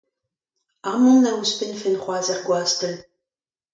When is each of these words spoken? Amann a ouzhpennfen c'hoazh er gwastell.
Amann 0.91 1.29
a 1.29 1.31
ouzhpennfen 1.35 1.99
c'hoazh 2.01 2.31
er 2.35 2.41
gwastell. 2.47 2.97